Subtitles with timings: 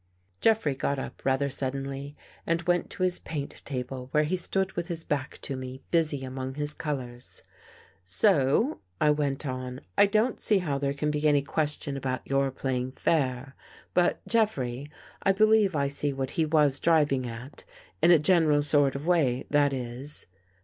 [0.39, 2.15] Jeffrey got up rather suddenly
[2.47, 6.23] and went to his paint table where he stood with his back to me, busy
[6.23, 7.43] among his colors."
[8.21, 12.49] So," I went on," I don't see how there can be any question about your
[12.49, 13.55] playing fair.
[13.93, 14.89] But, Jeffrey,
[15.21, 17.63] I believe I see what he was driving at—
[18.01, 20.25] in a gen eral sort of way— that is."